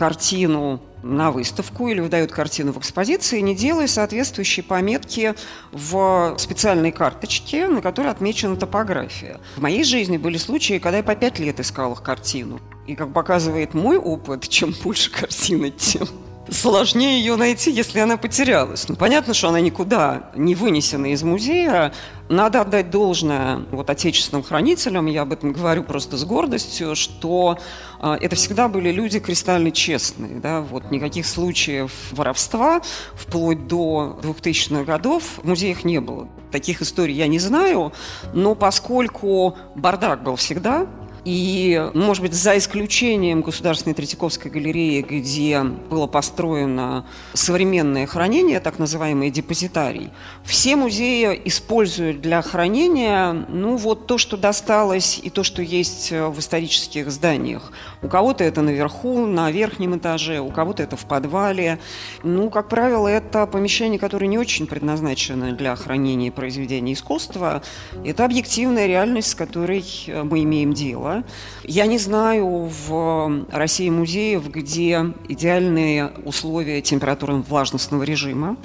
картину 0.00 0.80
на 1.02 1.30
выставку 1.30 1.88
или 1.88 2.00
выдают 2.00 2.32
картину 2.32 2.72
в 2.72 2.78
экспозиции, 2.78 3.38
не 3.40 3.54
делая 3.54 3.86
соответствующие 3.86 4.64
пометки 4.64 5.34
в 5.72 6.36
специальной 6.38 6.90
карточке, 6.90 7.68
на 7.68 7.82
которой 7.82 8.08
отмечена 8.08 8.56
топография. 8.56 9.38
В 9.56 9.60
моей 9.60 9.84
жизни 9.84 10.16
были 10.16 10.38
случаи, 10.38 10.78
когда 10.78 10.96
я 10.96 11.02
по 11.02 11.14
пять 11.14 11.38
лет 11.38 11.60
искала 11.60 11.94
картину. 11.94 12.60
И 12.86 12.94
как 12.94 13.12
показывает 13.12 13.74
мой 13.74 13.98
опыт, 13.98 14.48
чем 14.48 14.74
больше 14.82 15.10
картины, 15.10 15.70
тем 15.70 16.08
сложнее 16.48 17.18
ее 17.20 17.36
найти, 17.36 17.70
если 17.70 18.00
она 18.00 18.16
потерялась. 18.16 18.88
Ну, 18.88 18.96
понятно, 18.96 19.34
что 19.34 19.48
она 19.48 19.60
никуда 19.60 20.30
не 20.34 20.54
вынесена 20.54 21.12
из 21.12 21.22
музея. 21.22 21.92
Надо 22.28 22.60
отдать 22.60 22.90
должное 22.90 23.58
вот 23.70 23.90
отечественным 23.90 24.44
хранителям, 24.44 25.06
я 25.06 25.22
об 25.22 25.32
этом 25.32 25.52
говорю 25.52 25.82
просто 25.82 26.16
с 26.16 26.24
гордостью, 26.24 26.94
что 26.94 27.58
э, 28.00 28.18
это 28.20 28.36
всегда 28.36 28.68
были 28.68 28.92
люди 28.92 29.18
кристально 29.18 29.72
честные. 29.72 30.38
Да? 30.38 30.60
Вот, 30.60 30.90
никаких 30.90 31.26
случаев 31.26 31.92
воровства 32.12 32.82
вплоть 33.14 33.66
до 33.66 34.20
2000-х 34.22 34.84
годов 34.84 35.24
в 35.42 35.44
музеях 35.44 35.84
не 35.84 36.00
было. 36.00 36.28
Таких 36.52 36.82
историй 36.82 37.14
я 37.14 37.26
не 37.26 37.38
знаю, 37.38 37.92
но 38.32 38.54
поскольку 38.54 39.56
бардак 39.74 40.22
был 40.22 40.36
всегда, 40.36 40.86
И, 41.24 41.90
может 41.92 42.22
быть, 42.22 42.32
за 42.32 42.56
исключением 42.56 43.42
Государственной 43.42 43.94
Третьяковской 43.94 44.48
галереи, 44.48 45.02
где 45.02 45.62
было 45.62 46.06
построено 46.06 47.04
современное 47.34 48.06
хранение, 48.06 48.58
так 48.60 48.78
называемый 48.78 49.30
депозитарий, 49.30 50.10
все 50.44 50.76
музеи 50.76 51.40
используют 51.44 52.22
для 52.22 52.40
хранения, 52.40 53.32
ну, 53.32 53.76
вот 53.76 54.06
то, 54.06 54.16
что 54.16 54.36
досталось 54.36 55.20
и 55.22 55.28
то, 55.28 55.42
что 55.42 55.60
есть 55.60 56.10
в 56.10 56.38
исторических 56.38 57.10
зданиях. 57.10 57.70
У 58.02 58.08
кого-то 58.08 58.42
это 58.42 58.62
наверху, 58.62 59.26
на 59.26 59.50
верхнем 59.50 59.98
этаже, 59.98 60.40
у 60.40 60.48
кого-то 60.48 60.82
это 60.82 60.96
в 60.96 61.04
подвале. 61.04 61.78
Ну, 62.22 62.48
как 62.48 62.68
правило, 62.68 63.08
это 63.08 63.46
помещение, 63.46 63.98
которое 63.98 64.26
не 64.26 64.38
очень 64.38 64.66
предназначено 64.66 65.52
для 65.52 65.76
хранения 65.76 66.32
произведений 66.32 66.94
искусства. 66.94 67.62
Это 68.04 68.24
объективная 68.24 68.86
реальность, 68.86 69.30
с 69.30 69.34
которой 69.34 69.84
мы 70.24 70.42
имеем 70.44 70.72
дело 70.72 71.09
дело. 71.10 71.24
Я 71.64 71.86
не 71.86 71.98
знаю 71.98 72.70
в 72.86 73.46
России 73.50 73.90
музеев, 73.90 74.48
где 74.48 75.12
идеальные 75.28 76.12
условия 76.24 76.80
температурно-влажностного 76.80 78.02
режима. 78.02 78.56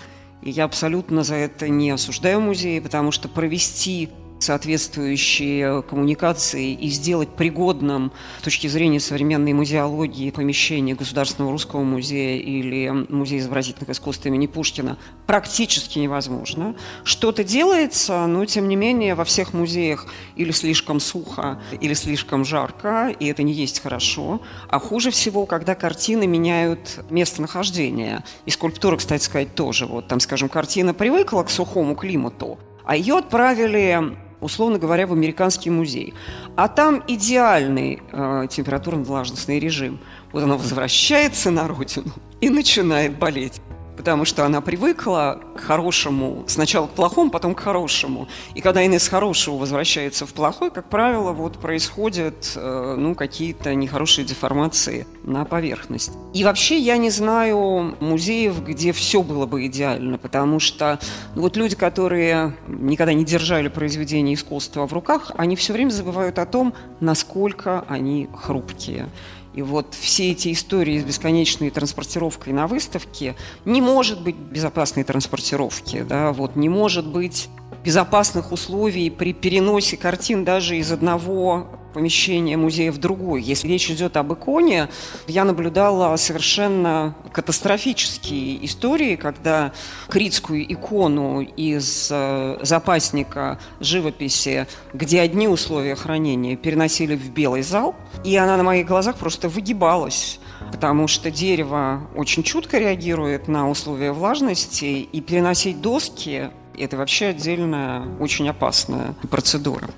И 0.41 0.51
я 0.51 0.65
абсолютно 0.65 1.23
за 1.23 1.35
это 1.35 1.69
не 1.69 1.89
осуждаю 1.91 2.39
музеи, 2.39 2.79
потому 2.79 3.11
что 3.11 3.27
провести 3.27 4.09
соответствующие 4.45 5.81
коммуникации 5.81 6.73
и 6.73 6.89
сделать 6.89 7.29
пригодным 7.29 8.11
с 8.39 8.43
точки 8.43 8.67
зрения 8.67 8.99
современной 8.99 9.53
музеологии 9.53 10.29
помещение 10.29 10.95
Государственного 10.95 11.51
русского 11.51 11.83
музея 11.83 12.39
или 12.39 12.89
Музея 13.09 13.39
изобразительных 13.39 13.89
искусств 13.89 14.25
имени 14.25 14.47
Пушкина 14.47 14.97
практически 15.25 15.99
невозможно. 15.99 16.75
Что-то 17.03 17.43
делается, 17.43 18.27
но 18.27 18.45
тем 18.45 18.67
не 18.67 18.75
менее 18.75 19.15
во 19.15 19.23
всех 19.25 19.53
музеях 19.53 20.05
или 20.35 20.51
слишком 20.51 20.99
сухо, 20.99 21.59
или 21.81 21.93
слишком 21.93 22.45
жарко, 22.45 23.13
и 23.19 23.25
это 23.25 23.41
не 23.41 23.53
есть 23.53 23.81
хорошо. 23.81 24.41
А 24.69 24.79
хуже 24.79 25.09
всего, 25.09 25.45
когда 25.45 25.73
картины 25.73 26.27
меняют 26.27 26.99
местонахождение. 27.09 28.23
И 28.45 28.51
скульптура, 28.51 28.97
кстати 28.97 29.23
сказать, 29.23 29.55
тоже. 29.55 29.87
Вот 29.87 30.07
там, 30.07 30.19
скажем, 30.19 30.49
картина 30.49 30.93
привыкла 30.93 31.43
к 31.43 31.49
сухому 31.49 31.95
климату, 31.95 32.59
а 32.85 32.95
ее 32.95 33.17
отправили 33.17 34.15
условно 34.45 34.79
говоря, 34.79 35.07
в 35.07 35.13
американский 35.13 35.69
музей. 35.69 36.13
А 36.55 36.67
там 36.67 37.03
идеальный 37.07 38.01
э, 38.11 38.47
температурно-влажностный 38.49 39.59
режим. 39.59 39.99
Вот 40.31 40.43
она 40.43 40.55
возвращается 40.55 41.51
на 41.51 41.67
родину 41.67 42.11
и 42.41 42.49
начинает 42.49 43.17
болеть 43.17 43.61
потому 43.97 44.25
что 44.25 44.45
она 44.45 44.61
привыкла 44.61 45.39
к 45.55 45.61
хорошему, 45.61 46.43
сначала 46.47 46.87
к 46.87 46.91
плохому, 46.91 47.31
потом 47.31 47.55
к 47.55 47.59
хорошему. 47.59 48.27
И 48.53 48.61
когда 48.61 48.81
она 48.81 48.95
из 48.95 49.07
хорошего 49.07 49.55
возвращается 49.55 50.25
в 50.25 50.33
плохой, 50.33 50.71
как 50.71 50.89
правило, 50.89 51.31
вот 51.31 51.57
происходят 51.59 52.51
э, 52.55 52.95
ну, 52.97 53.15
какие-то 53.15 53.73
нехорошие 53.73 54.25
деформации 54.25 55.07
на 55.23 55.45
поверхность. 55.45 56.11
И 56.33 56.43
вообще 56.43 56.77
я 56.77 56.97
не 56.97 57.09
знаю 57.09 57.95
музеев, 57.99 58.63
где 58.63 58.91
все 58.91 59.23
было 59.23 59.45
бы 59.45 59.65
идеально, 59.67 60.17
потому 60.17 60.59
что 60.59 60.99
ну, 61.35 61.41
вот 61.41 61.57
люди, 61.57 61.75
которые 61.75 62.55
никогда 62.67 63.13
не 63.13 63.25
держали 63.25 63.67
произведения 63.67 64.33
искусства 64.33 64.87
в 64.87 64.93
руках, 64.93 65.31
они 65.37 65.55
все 65.55 65.73
время 65.73 65.89
забывают 65.89 66.39
о 66.39 66.45
том, 66.45 66.73
насколько 66.99 67.85
они 67.87 68.29
хрупкие. 68.33 69.09
И 69.55 69.62
вот 69.62 69.95
все 69.97 70.31
эти 70.31 70.51
истории 70.51 71.00
с 71.00 71.03
бесконечной 71.03 71.69
транспортировкой 71.69 72.51
на 72.51 72.67
выставке 72.67 73.35
не 73.63 73.81
может 73.81 74.21
быть 74.21 74.35
безопасной 74.35 75.05
транспортировки, 75.05 76.01
да, 76.01 76.33
вот 76.33 76.57
не 76.57 76.67
может 76.67 77.07
быть 77.07 77.47
безопасных 77.85 78.51
условий 78.51 79.09
при 79.09 79.31
переносе 79.31 79.95
картин 79.95 80.43
даже 80.43 80.77
из 80.77 80.91
одного 80.91 81.67
помещения 81.95 82.57
музея 82.57 82.91
в 82.91 82.97
другой. 82.97 83.41
Если 83.41 83.69
речь 83.69 83.89
идет 83.89 84.17
об 84.17 84.33
иконе, 84.33 84.89
я 85.27 85.45
наблюдала 85.45 86.13
совершенно 86.17 87.15
катастрофические 87.31 88.65
истории, 88.65 89.15
когда 89.15 89.71
критскую 90.09 90.61
икону 90.73 91.39
из 91.39 92.09
э, 92.11 92.57
запасника 92.61 93.59
живописи, 93.79 94.67
где 94.93 95.21
одни 95.21 95.47
условия 95.47 95.95
хранения, 95.95 96.57
переносили 96.57 97.15
в 97.15 97.29
белый 97.29 97.63
зал, 97.63 97.95
и 98.25 98.35
она 98.35 98.57
на 98.57 98.63
моих 98.63 98.85
глазах 98.85 99.15
просто 99.15 99.47
выгибалась 99.47 100.39
потому 100.71 101.07
что 101.07 101.29
дерево 101.29 102.01
очень 102.15 102.41
чутко 102.41 102.79
реагирует 102.79 103.47
на 103.47 103.69
условия 103.69 104.11
влажности, 104.11 104.85
и 104.85 105.21
переносить 105.21 105.79
доски– 105.79 106.49
это 106.77 106.97
вообще 106.97 107.27
отдельная, 107.27 108.03
очень 108.19 108.49
опасная 108.49 109.13
процедура. 109.29 109.89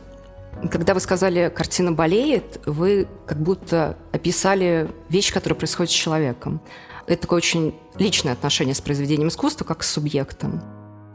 Когда 0.72 0.96
вы 0.96 1.00
сказали 1.00 1.52
«картина 1.56 1.92
болеет», 1.92 2.62
вы 2.66 3.08
как 3.28 3.40
будто 3.40 3.96
описали 4.12 4.90
вещь, 5.08 5.32
которая 5.32 5.58
происходит 5.58 5.92
с 5.92 5.96
человеком. 5.96 6.62
Это 7.06 7.22
такое 7.22 7.38
очень 7.38 7.76
личное 7.98 8.34
отношение 8.34 8.74
с 8.74 8.82
произведением 8.82 9.28
искусства, 9.28 9.66
как 9.66 9.84
с 9.84 9.92
субъектом. 9.92 10.62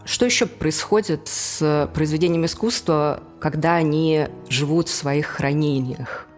Что 0.04 0.26
еще 0.26 0.46
происходит 0.46 1.26
с 1.26 1.90
произведением 1.92 2.46
искусства, 2.46 3.20
когда 3.40 3.74
они 3.74 4.28
живут 4.48 4.88
в 4.88 4.94
своих 4.94 5.26
хранениях? 5.26 6.28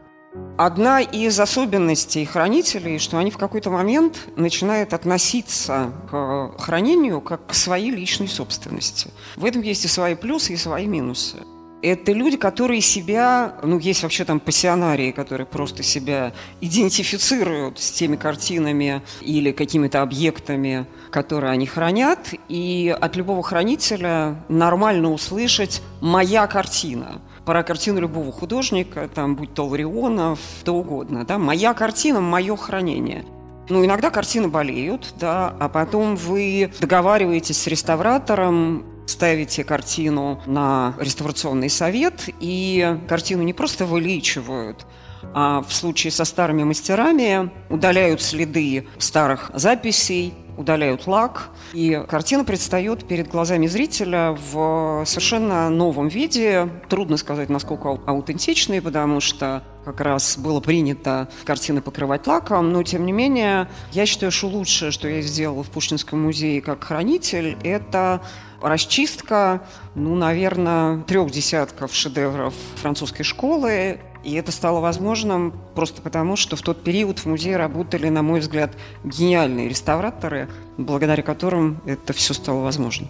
Одна 0.56 1.00
из 1.00 1.38
особенностей 1.38 2.24
хранителей, 2.24 2.98
что 2.98 3.18
они 3.18 3.30
в 3.30 3.38
какой-то 3.38 3.70
момент 3.70 4.28
начинают 4.34 4.92
относиться 4.92 5.92
к 6.10 6.54
хранению 6.58 7.20
как 7.20 7.46
к 7.48 7.54
своей 7.54 7.90
личной 7.90 8.28
собственности. 8.28 9.10
В 9.36 9.44
этом 9.44 9.62
есть 9.62 9.84
и 9.84 9.88
свои 9.88 10.14
плюсы, 10.14 10.54
и 10.54 10.56
свои 10.56 10.86
минусы 10.86 11.36
это 11.84 12.12
люди, 12.12 12.36
которые 12.36 12.80
себя, 12.80 13.56
ну, 13.62 13.78
есть 13.78 14.02
вообще 14.02 14.24
там 14.24 14.40
пассионарии, 14.40 15.10
которые 15.10 15.46
просто 15.46 15.82
себя 15.82 16.32
идентифицируют 16.60 17.78
с 17.78 17.90
теми 17.90 18.16
картинами 18.16 19.02
или 19.20 19.52
какими-то 19.52 20.02
объектами, 20.02 20.86
которые 21.10 21.52
они 21.52 21.66
хранят, 21.66 22.34
и 22.48 22.94
от 22.98 23.16
любого 23.16 23.42
хранителя 23.42 24.36
нормально 24.48 25.12
услышать 25.12 25.82
«моя 26.00 26.46
картина» 26.46 27.20
про 27.44 27.62
картину 27.62 28.00
любого 28.00 28.32
художника, 28.32 29.08
там, 29.14 29.36
будь 29.36 29.52
то 29.52 29.66
Ларионов, 29.66 30.40
кто 30.62 30.76
угодно, 30.76 31.24
да, 31.26 31.36
моя 31.36 31.74
картина, 31.74 32.20
мое 32.20 32.56
хранение. 32.56 33.24
Ну, 33.68 33.84
иногда 33.84 34.10
картины 34.10 34.48
болеют, 34.48 35.14
да, 35.18 35.54
а 35.58 35.68
потом 35.68 36.16
вы 36.16 36.70
договариваетесь 36.80 37.60
с 37.60 37.66
реставратором, 37.66 38.84
ставите 39.06 39.64
картину 39.64 40.40
на 40.46 40.94
реставрационный 40.98 41.70
совет, 41.70 42.28
и 42.40 42.98
картину 43.08 43.42
не 43.42 43.52
просто 43.52 43.86
вылечивают, 43.86 44.86
а 45.34 45.62
в 45.62 45.72
случае 45.72 46.10
со 46.10 46.24
старыми 46.24 46.64
мастерами 46.64 47.50
удаляют 47.70 48.20
следы 48.20 48.86
старых 48.98 49.50
записей, 49.54 50.34
удаляют 50.56 51.06
лак, 51.06 51.50
и 51.72 52.02
картина 52.08 52.44
предстает 52.44 53.06
перед 53.06 53.28
глазами 53.28 53.66
зрителя 53.66 54.36
в 54.52 55.04
совершенно 55.06 55.68
новом 55.68 56.08
виде. 56.08 56.68
Трудно 56.88 57.16
сказать, 57.16 57.48
насколько 57.48 57.88
аутентичный, 58.06 58.80
потому 58.80 59.20
что 59.20 59.64
как 59.84 60.00
раз 60.00 60.38
было 60.38 60.60
принято 60.60 61.28
картины 61.44 61.82
покрывать 61.82 62.26
лаком, 62.26 62.72
но 62.72 62.82
тем 62.82 63.04
не 63.04 63.12
менее, 63.12 63.68
я 63.92 64.06
считаю, 64.06 64.32
что 64.32 64.46
лучшее, 64.46 64.90
что 64.90 65.08
я 65.08 65.20
сделала 65.22 65.62
в 65.62 65.70
Пушкинском 65.70 66.22
музее 66.22 66.62
как 66.62 66.84
хранитель, 66.84 67.56
это 67.62 68.22
расчистка, 68.62 69.62
ну, 69.94 70.14
наверное, 70.14 71.02
трех 71.02 71.30
десятков 71.30 71.94
шедевров 71.94 72.54
французской 72.76 73.22
школы. 73.22 74.00
И 74.24 74.34
это 74.34 74.52
стало 74.52 74.80
возможным 74.80 75.52
просто 75.74 76.00
потому, 76.00 76.36
что 76.36 76.56
в 76.56 76.62
тот 76.62 76.82
период 76.82 77.18
в 77.18 77.26
музее 77.26 77.58
работали, 77.58 78.08
на 78.08 78.22
мой 78.22 78.40
взгляд, 78.40 78.72
гениальные 79.04 79.68
реставраторы, 79.68 80.48
благодаря 80.78 81.22
которым 81.22 81.82
это 81.84 82.14
все 82.14 82.32
стало 82.32 82.62
возможным. 82.62 83.08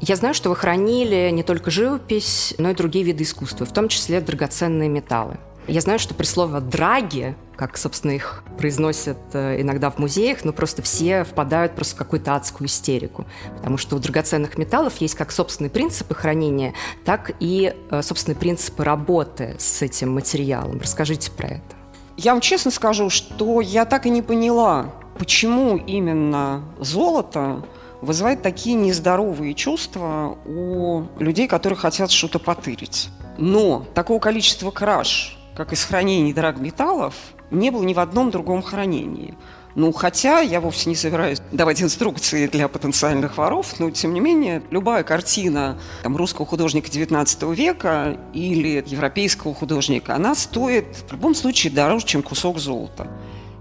Я 0.00 0.14
знаю, 0.14 0.34
что 0.34 0.50
вы 0.50 0.56
хранили 0.56 1.30
не 1.32 1.42
только 1.42 1.70
живопись, 1.70 2.54
но 2.58 2.70
и 2.70 2.74
другие 2.74 3.04
виды 3.04 3.24
искусства, 3.24 3.66
в 3.66 3.72
том 3.72 3.88
числе 3.88 4.20
драгоценные 4.20 4.88
металлы. 4.88 5.38
Я 5.68 5.80
знаю, 5.80 5.98
что 5.98 6.14
при 6.14 6.26
слове 6.26 6.60
«драги», 6.60 7.34
как, 7.56 7.76
собственно, 7.76 8.12
их 8.12 8.44
произносят 8.56 9.18
э, 9.32 9.60
иногда 9.60 9.90
в 9.90 9.98
музеях, 9.98 10.44
но 10.44 10.52
просто 10.52 10.82
все 10.82 11.24
впадают 11.24 11.74
просто 11.74 11.96
в 11.96 11.98
какую-то 11.98 12.36
адскую 12.36 12.68
истерику. 12.68 13.26
Потому 13.56 13.76
что 13.76 13.96
у 13.96 13.98
драгоценных 13.98 14.58
металлов 14.58 14.96
есть 14.98 15.14
как 15.16 15.32
собственные 15.32 15.70
принципы 15.70 16.14
хранения, 16.14 16.74
так 17.04 17.32
и 17.40 17.74
э, 17.90 18.02
собственные 18.02 18.38
принципы 18.38 18.84
работы 18.84 19.56
с 19.58 19.82
этим 19.82 20.12
материалом. 20.14 20.80
Расскажите 20.80 21.30
про 21.32 21.48
это. 21.48 21.76
Я 22.16 22.32
вам 22.32 22.40
честно 22.40 22.70
скажу, 22.70 23.10
что 23.10 23.60
я 23.60 23.86
так 23.86 24.06
и 24.06 24.10
не 24.10 24.22
поняла, 24.22 24.92
почему 25.18 25.76
именно 25.76 26.62
золото 26.78 27.64
вызывает 28.02 28.42
такие 28.42 28.76
нездоровые 28.76 29.54
чувства 29.54 30.38
у 30.46 31.04
людей, 31.18 31.48
которые 31.48 31.76
хотят 31.76 32.10
что-то 32.12 32.38
потырить. 32.38 33.08
Но 33.38 33.84
такого 33.94 34.20
количества 34.20 34.70
краж 34.70 35.35
как 35.56 35.72
из 35.72 35.82
хранений 35.84 36.32
драгметаллов, 36.32 37.14
не 37.50 37.70
было 37.70 37.82
ни 37.82 37.94
в 37.94 38.00
одном 38.00 38.30
другом 38.30 38.62
хранении. 38.62 39.34
Ну, 39.74 39.92
хотя 39.92 40.40
я 40.40 40.60
вовсе 40.60 40.88
не 40.88 40.96
собираюсь 40.96 41.40
давать 41.52 41.82
инструкции 41.82 42.46
для 42.46 42.66
потенциальных 42.66 43.36
воров, 43.36 43.78
но, 43.78 43.90
тем 43.90 44.14
не 44.14 44.20
менее, 44.20 44.62
любая 44.70 45.02
картина 45.02 45.78
там, 46.02 46.16
русского 46.16 46.46
художника 46.46 46.88
XIX 46.88 47.54
века 47.54 48.16
или 48.32 48.82
европейского 48.86 49.54
художника, 49.54 50.14
она 50.14 50.34
стоит 50.34 50.86
в 51.08 51.12
любом 51.12 51.34
случае 51.34 51.72
дороже, 51.74 52.06
чем 52.06 52.22
кусок 52.22 52.58
золота. 52.58 53.06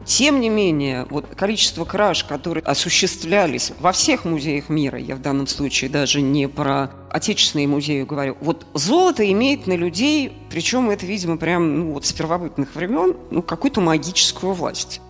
Тем 0.05 0.39
не 0.39 0.49
менее, 0.49 1.07
вот 1.09 1.25
количество 1.35 1.83
краж, 1.83 2.23
которые 2.25 2.63
осуществлялись 2.63 3.71
во 3.79 3.91
всех 3.91 4.23
музеях 4.23 4.69
мира, 4.69 4.99
я 4.99 5.15
в 5.15 5.21
данном 5.21 5.47
случае 5.47 5.89
даже 5.89 6.21
не 6.21 6.47
про 6.47 6.91
отечественные 7.09 7.67
музеи 7.67 8.03
говорю, 8.03 8.37
вот 8.39 8.67
золото 8.75 9.29
имеет 9.31 9.65
на 9.65 9.75
людей, 9.75 10.31
причем 10.51 10.91
это, 10.91 11.07
видимо, 11.07 11.37
прям 11.37 11.79
ну, 11.79 11.93
вот 11.93 12.05
с 12.05 12.13
первобытных 12.13 12.75
времен, 12.75 13.17
ну, 13.31 13.41
какую-то 13.41 13.81
магическую 13.81 14.53
власть. 14.53 15.01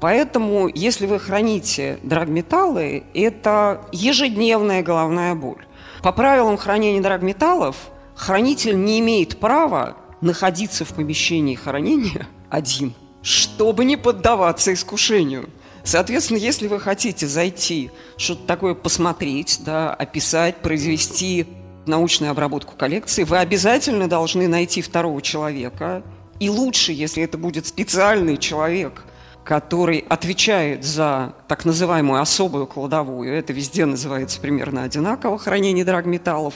Поэтому, 0.00 0.68
если 0.68 1.06
вы 1.06 1.20
храните 1.20 2.00
драгметаллы, 2.02 3.04
это 3.14 3.86
ежедневная 3.92 4.82
головная 4.82 5.36
боль. 5.36 5.64
По 6.02 6.10
правилам 6.10 6.56
хранения 6.56 7.00
драгметаллов, 7.00 7.76
хранитель 8.16 8.82
не 8.82 8.98
имеет 8.98 9.38
права 9.38 9.96
находиться 10.20 10.84
в 10.84 10.92
помещении 10.92 11.54
хранения 11.54 12.26
один, 12.50 12.94
чтобы 13.24 13.84
не 13.84 13.96
поддаваться 13.96 14.72
искушению. 14.72 15.48
Соответственно, 15.82 16.38
если 16.38 16.68
вы 16.68 16.78
хотите 16.78 17.26
зайти, 17.26 17.90
что-то 18.16 18.46
такое 18.46 18.74
посмотреть, 18.74 19.60
да, 19.64 19.92
описать, 19.92 20.58
произвести 20.58 21.46
научную 21.86 22.30
обработку 22.30 22.76
коллекции, 22.76 23.24
вы 23.24 23.38
обязательно 23.38 24.08
должны 24.08 24.46
найти 24.46 24.82
второго 24.82 25.20
человека. 25.20 26.02
И 26.38 26.48
лучше, 26.48 26.92
если 26.92 27.22
это 27.22 27.36
будет 27.36 27.66
специальный 27.66 28.36
человек– 28.36 29.04
который 29.44 29.98
отвечает 30.08 30.84
за 30.84 31.34
так 31.48 31.64
называемую 31.64 32.20
особую 32.20 32.66
кладовую, 32.66 33.32
это 33.32 33.52
везде 33.52 33.84
называется 33.84 34.40
примерно 34.40 34.84
одинаково, 34.84 35.38
хранение 35.38 35.84
драгметаллов, 35.84 36.54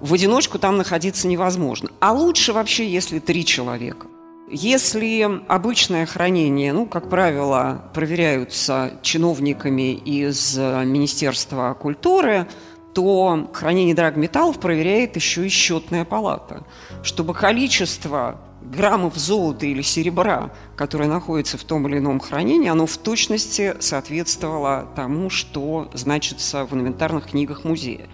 в 0.00 0.12
одиночку 0.12 0.58
там 0.58 0.76
находиться 0.76 1.28
невозможно. 1.28 1.90
А 2.00 2.12
лучше 2.12 2.52
вообще, 2.52 2.88
если 2.88 3.20
три 3.20 3.44
человека. 3.44 4.08
Если 4.56 5.28
обычное 5.48 6.06
хранение, 6.06 6.72
ну, 6.72 6.86
как 6.86 7.10
правило, 7.10 7.90
проверяются 7.92 8.92
чиновниками 9.02 9.94
из 9.94 10.56
Министерства 10.56 11.74
культуры, 11.74 12.46
то 12.94 13.50
хранение 13.52 13.96
драгметаллов 13.96 14.60
проверяет 14.60 15.16
еще 15.16 15.44
и 15.44 15.48
счетная 15.48 16.04
палата, 16.04 16.64
чтобы 17.02 17.34
количество 17.34 18.40
граммов 18.62 19.16
золота 19.16 19.66
или 19.66 19.82
серебра, 19.82 20.52
которое 20.76 21.08
находится 21.08 21.58
в 21.58 21.64
том 21.64 21.88
или 21.88 21.98
ином 21.98 22.20
хранении, 22.20 22.68
оно 22.68 22.86
в 22.86 22.96
точности 22.96 23.74
соответствовало 23.80 24.86
тому, 24.94 25.30
что 25.30 25.90
значится 25.94 26.64
в 26.64 26.72
инвентарных 26.74 27.30
книгах 27.30 27.64
музея. 27.64 28.06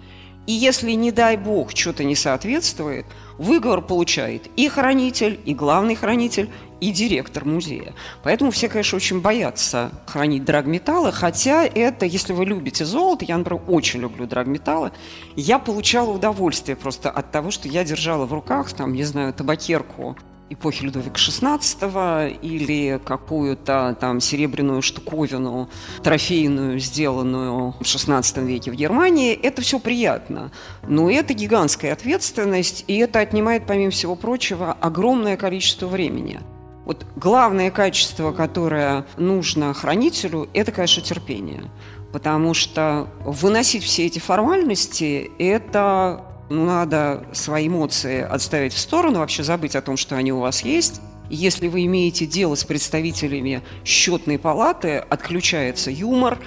И 0.51 0.53
если, 0.53 0.91
не 0.91 1.13
дай 1.13 1.37
бог, 1.37 1.71
что-то 1.73 2.03
не 2.03 2.13
соответствует, 2.13 3.05
выговор 3.37 3.81
получает 3.81 4.49
и 4.57 4.67
хранитель, 4.67 5.39
и 5.45 5.53
главный 5.53 5.95
хранитель, 5.95 6.49
и 6.81 6.91
директор 6.91 7.45
музея. 7.45 7.93
Поэтому 8.21 8.51
все, 8.51 8.67
конечно, 8.67 8.97
очень 8.97 9.21
боятся 9.21 9.91
хранить 10.07 10.43
драгметаллы, 10.43 11.13
хотя 11.13 11.63
это, 11.63 12.05
если 12.05 12.33
вы 12.33 12.43
любите 12.43 12.83
золото, 12.83 13.23
я, 13.23 13.37
например, 13.37 13.61
очень 13.65 14.01
люблю 14.01 14.27
драгметаллы, 14.27 14.91
я 15.37 15.57
получала 15.57 16.11
удовольствие 16.11 16.75
просто 16.75 17.09
от 17.09 17.31
того, 17.31 17.49
что 17.49 17.69
я 17.69 17.85
держала 17.85 18.25
в 18.25 18.33
руках, 18.33 18.73
там, 18.73 18.91
не 18.91 19.05
знаю, 19.05 19.31
табакерку 19.33 20.17
эпохи 20.53 20.83
Людовика 20.83 21.15
XVI 21.15 22.37
или 22.41 22.99
какую-то 23.03 23.95
там 23.99 24.19
серебряную 24.19 24.81
штуковину 24.81 25.69
трофейную, 26.03 26.79
сделанную 26.79 27.71
в 27.79 27.81
XVI 27.81 28.45
веке 28.45 28.71
в 28.71 28.75
Германии, 28.75 29.33
это 29.33 29.61
все 29.61 29.79
приятно. 29.79 30.51
Но 30.87 31.09
это 31.09 31.33
гигантская 31.33 31.93
ответственность, 31.93 32.83
и 32.87 32.97
это 32.97 33.19
отнимает, 33.19 33.65
помимо 33.65 33.91
всего 33.91 34.15
прочего, 34.15 34.73
огромное 34.73 35.37
количество 35.37 35.87
времени. 35.87 36.39
Вот 36.85 37.05
главное 37.15 37.71
качество, 37.71 38.31
которое 38.31 39.05
нужно 39.17 39.73
хранителю, 39.73 40.49
это, 40.53 40.71
конечно, 40.71 41.01
терпение. 41.01 41.63
Потому 42.11 42.53
что 42.53 43.07
выносить 43.23 43.83
все 43.83 44.07
эти 44.07 44.19
формальности– 44.19 45.31
это 45.39 46.25
надо 46.51 47.25
свои 47.31 47.67
эмоции 47.67 48.21
отставить 48.21 48.73
в 48.73 48.79
сторону, 48.79 49.19
вообще 49.19 49.43
забыть 49.43 49.75
о 49.75 49.81
том, 49.81 49.97
что 49.97 50.15
они 50.15 50.31
у 50.31 50.39
вас 50.39 50.61
есть. 50.61 51.01
Если 51.29 51.69
вы 51.69 51.85
имеете 51.85 52.25
дело 52.25 52.55
с 52.55 52.63
представителями 52.65 53.61
счетной 53.85 54.37
палаты, 54.37 54.97
отключается 54.97 55.89
юмор, 55.89 56.37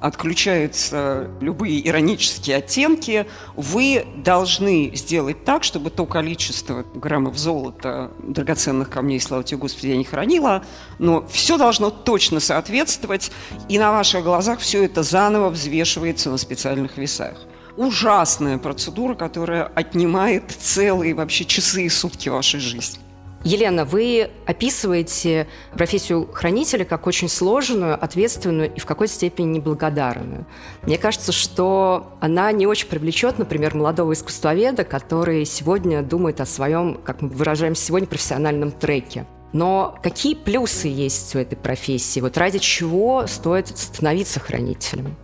отключаются 0.00 1.30
любые 1.42 1.86
иронические 1.86 2.56
оттенки, 2.56 3.26
вы 3.54 4.06
должны 4.16 4.92
сделать 4.94 5.44
так, 5.44 5.62
чтобы 5.62 5.90
то 5.90 6.06
количество 6.06 6.86
граммов 6.94 7.36
золота, 7.36 8.10
драгоценных 8.22 8.88
камней, 8.88 9.20
слава 9.20 9.44
тебе, 9.44 9.58
Господи, 9.58 9.88
я 9.88 9.98
не 9.98 10.04
хранила, 10.04 10.64
но 10.98 11.26
все 11.30 11.58
должно 11.58 11.90
точно 11.90 12.40
соответствовать, 12.40 13.30
и 13.68 13.78
на 13.78 13.92
ваших 13.92 14.24
глазах 14.24 14.60
все 14.60 14.84
это 14.84 15.02
заново 15.02 15.50
взвешивается 15.50 16.30
на 16.30 16.38
специальных 16.38 16.96
весах 16.96 17.34
ужасная 17.80 18.58
процедура, 18.58 19.14
которая 19.14 19.64
отнимает 19.64 20.50
целые 20.50 21.14
вообще 21.14 21.46
часы 21.46 21.84
и 21.84 21.88
сутки 21.88 22.28
вашей 22.28 22.60
жизни. 22.60 23.00
Елена, 23.42 23.86
вы 23.86 24.30
описываете 24.44 25.48
профессию 25.72 26.30
хранителя 26.30 26.84
как 26.84 27.06
очень 27.06 27.30
сложную, 27.30 27.94
ответственную 27.94 28.70
и 28.74 28.78
в 28.78 28.84
какой-то 28.84 29.14
степени 29.14 29.56
неблагодарную. 29.56 30.46
Мне 30.82 30.98
кажется, 30.98 31.32
что 31.32 32.12
она 32.20 32.52
не 32.52 32.66
очень 32.66 32.86
привлечет, 32.86 33.38
например, 33.38 33.74
молодого 33.74 34.12
искусствоведа, 34.12 34.84
который 34.84 35.46
сегодня 35.46 36.02
думает 36.02 36.42
о 36.42 36.46
своем, 36.46 37.00
как 37.02 37.22
мы 37.22 37.30
выражаемся 37.30 37.82
сегодня, 37.82 38.06
профессиональном 38.06 38.72
треке. 38.72 39.24
Но 39.54 39.98
какие 40.02 40.34
плюсы 40.34 40.88
есть 40.88 41.34
у 41.34 41.38
этой 41.38 41.56
профессии? 41.56 42.20
Вот 42.20 42.36
ради 42.36 42.58
чего 42.58 43.26
стоит 43.26 43.68
становиться 43.68 44.38
хранителем? 44.38 45.16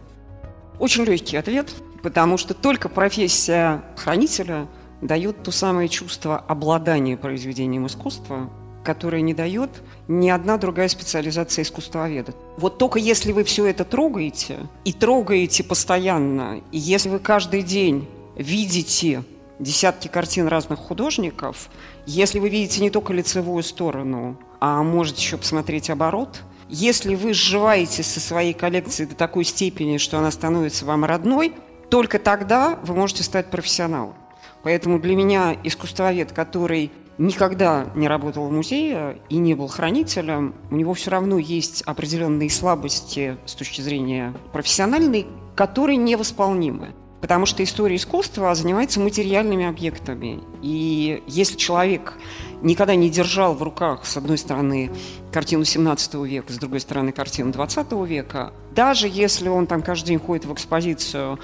Очень 0.79 1.05
легкий 1.05 1.37
ответ 1.37 1.71
потому 2.07 2.37
что 2.37 2.55
только 2.55 2.89
профессия 2.89 3.83
хранителя 3.97 4.69
дает 5.03 5.43
то 5.43 5.51
самое 5.51 5.89
чувство 5.89 6.39
обладания 6.39 7.17
произведением 7.17 7.89
искусства, 7.89 8.49
которое 8.85 9.23
не 9.23 9.35
дает 9.35 9.83
ни 10.07 10.31
одна 10.31 10.57
другая 10.57 10.87
специализация 10.87 11.65
искусствоведа. 11.65 12.33
Вот 12.59 12.79
только 12.79 13.01
если 13.01 13.33
вы 13.33 13.43
все 13.43 13.67
это 13.67 13.85
трогаете, 13.85 14.69
и 14.85 14.93
трогаете 14.93 15.65
постоянно, 15.65 16.61
и 16.71 16.79
если 16.79 17.09
вы 17.09 17.19
каждый 17.19 17.63
день 17.63 18.09
видите 18.37 19.25
десятки 19.59 20.07
картин 20.07 20.47
разных 20.47 20.79
художников, 20.79 21.71
если 22.07 22.39
вы 22.39 22.51
видите 22.51 22.83
не 22.83 22.91
только 22.91 23.15
лицевую 23.15 23.65
сторону, 23.65 24.39
а 24.61 24.81
можете 24.85 25.23
еще 25.23 25.39
посмотреть 25.39 25.91
оборот, 25.91 26.45
если 26.69 27.17
вы 27.17 27.33
сживаете 27.33 28.05
со 28.05 28.21
своей 28.21 28.53
коллекцией 28.53 29.09
до 29.09 29.17
такой 29.17 29.43
степени, 29.45 29.99
что 29.99 30.19
она 30.19 30.31
становится 30.31 30.85
вам 30.85 31.05
родной, 31.05 31.53
только 31.91 32.19
тогда 32.19 32.79
вы 32.83 32.95
можете 32.95 33.23
стать 33.23 33.51
профессионалом. 33.51 34.15
Поэтому 34.63 34.99
для 34.99 35.15
меня 35.15 35.57
искусствовед, 35.63 36.33
который 36.33 36.91
никогда 37.19 37.87
не 37.95 38.09
работал 38.09 38.47
в 38.47 38.53
музее 38.53 39.19
и 39.29 39.37
не 39.37 39.55
был 39.55 39.69
хранителем, 39.69 40.55
у 40.71 40.77
него 40.77 40.95
все 40.95 41.11
равно 41.11 41.39
есть 41.39 41.83
определенные 41.83 42.51
слабости 42.51 43.37
с 43.47 43.55
точки 43.55 43.81
зрения 43.81 44.35
профессиональной, 44.53 45.27
которые 45.55 45.97
невосполнимы. 45.97 46.95
Потому 47.21 47.47
что 47.47 47.65
история 47.65 47.97
искусства 47.97 48.55
занимается 48.55 49.01
материальными 49.01 49.65
объектами. 49.65 50.43
И 50.63 51.23
если 51.27 51.57
человек 51.57 52.15
никогда 52.63 52.95
не 52.95 53.11
держал 53.11 53.55
в 53.55 53.63
руках, 53.63 54.05
с 54.07 54.17
одной 54.17 54.39
стороны, 54.39 54.91
картину 55.33 55.65
17 55.65 56.15
века, 56.15 56.53
с 56.53 56.57
другой 56.57 56.81
стороны, 56.81 57.13
картину 57.13 57.53
20 57.53 57.93
века, 58.07 58.53
даже 58.75 59.09
если 59.09 59.49
он 59.49 59.67
там 59.67 59.83
каждый 59.83 60.09
день 60.09 60.19
ходит 60.19 60.45
в 60.45 60.53
экспозицию, 60.53 61.39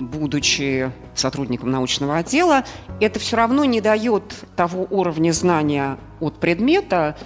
будучи 0.00 0.92
сотрудником 1.14 1.70
научного 1.70 2.16
отдела, 2.16 2.64
это 3.00 3.18
все 3.18 3.36
равно 3.36 3.64
не 3.64 3.80
дает 3.80 4.34
того 4.56 4.86
уровня 4.90 5.32
знания 5.32 5.98
от 6.20 6.38
предмета, 6.38 7.16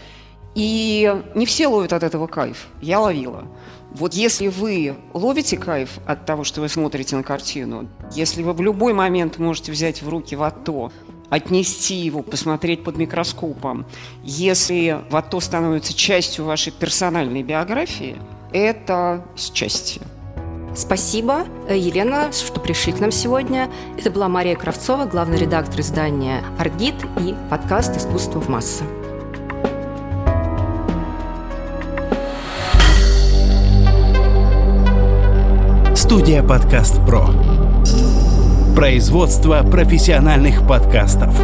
и 0.54 1.22
не 1.34 1.46
все 1.46 1.66
ловят 1.66 1.92
от 1.92 2.02
этого 2.02 2.26
кайф. 2.26 2.68
Я 2.80 3.00
ловила. 3.00 3.44
Вот 3.90 4.14
если 4.14 4.48
вы 4.48 4.96
ловите 5.12 5.56
кайф 5.56 5.98
от 6.06 6.24
того, 6.24 6.44
что 6.44 6.60
вы 6.60 6.68
смотрите 6.68 7.16
на 7.16 7.22
картину, 7.22 7.88
если 8.12 8.42
вы 8.42 8.52
в 8.52 8.60
любой 8.60 8.94
момент 8.94 9.38
можете 9.38 9.72
взять 9.72 10.02
в 10.02 10.08
руки 10.08 10.34
вато, 10.34 10.90
отнести 11.32 11.94
его, 11.94 12.22
посмотреть 12.22 12.84
под 12.84 12.98
микроскопом, 12.98 13.86
если 14.22 15.00
вато 15.08 15.40
становится 15.40 15.94
частью 15.94 16.44
вашей 16.44 16.72
персональной 16.72 17.42
биографии, 17.42 18.18
это 18.52 19.24
счастье. 19.34 20.02
Спасибо, 20.76 21.46
Елена, 21.70 22.30
что 22.32 22.60
пришли 22.60 22.92
к 22.92 23.00
нам 23.00 23.10
сегодня. 23.10 23.70
Это 23.98 24.10
была 24.10 24.28
Мария 24.28 24.56
Кравцова, 24.56 25.06
главный 25.06 25.38
редактор 25.38 25.80
издания 25.80 26.44
«Аргит» 26.58 26.96
и 27.18 27.34
подкаст 27.48 27.96
«Искусство 27.96 28.38
в 28.38 28.50
массы». 28.50 28.84
Студия 35.96 36.42
«Подкаст 36.42 36.96
Про». 37.06 37.51
Производство 38.74 39.62
профессиональных 39.62 40.66
подкастов. 40.66 41.34